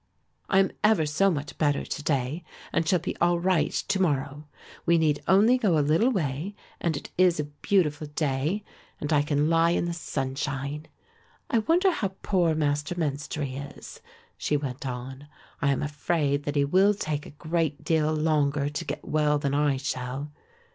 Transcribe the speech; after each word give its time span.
I 0.49 0.57
am 0.57 0.71
ever 0.83 1.05
so 1.05 1.29
much 1.29 1.59
better 1.59 1.85
to 1.85 2.03
day 2.03 2.43
and 2.73 2.87
shall 2.87 2.97
be 2.97 3.15
all 3.17 3.39
right 3.39 3.71
to 3.71 4.01
morrow. 4.01 4.47
We 4.83 4.97
need 4.97 5.21
only 5.27 5.59
go 5.59 5.77
a 5.77 5.85
little 5.87 6.09
way 6.09 6.55
and 6.79 6.97
it 6.97 7.11
is 7.19 7.39
a 7.39 7.43
beautiful 7.43 8.07
day, 8.07 8.63
and 8.99 9.13
I 9.13 9.21
can 9.21 9.47
lie 9.47 9.69
in 9.69 9.85
the 9.85 9.93
sunshine. 9.93 10.87
I 11.51 11.59
wonder 11.59 11.91
how 11.91 12.15
poor 12.23 12.55
Master 12.55 12.95
Menstrie 12.95 13.57
is," 13.77 14.01
she 14.39 14.57
went 14.57 14.87
on. 14.87 15.27
"I 15.61 15.69
am 15.71 15.83
afraid 15.83 16.45
that 16.45 16.55
he 16.55 16.65
will 16.65 16.95
take 16.95 17.27
a 17.27 17.37
great 17.37 17.83
deal 17.83 18.11
longer 18.11 18.69
to 18.69 18.83
get 18.85 19.07
well 19.07 19.37
than 19.37 19.53
I 19.53 19.77
shall. 19.77 20.31